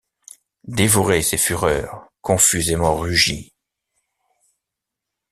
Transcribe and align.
Dévorer 0.65 1.21
ses 1.21 1.37
fureurs, 1.37 2.07
confusément 2.21 2.97
rugies! 2.97 3.53